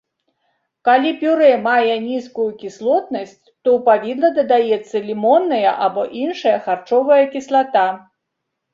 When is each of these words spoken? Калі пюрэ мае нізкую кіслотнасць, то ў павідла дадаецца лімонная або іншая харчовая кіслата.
Калі 0.87 1.11
пюрэ 1.19 1.49
мае 1.67 1.93
нізкую 2.05 2.47
кіслотнасць, 2.63 3.37
то 3.63 3.67
ў 3.77 3.87
павідла 3.91 4.33
дадаецца 4.41 5.05
лімонная 5.13 5.71
або 5.85 6.11
іншая 6.27 6.57
харчовая 6.67 7.25
кіслата. 7.39 7.89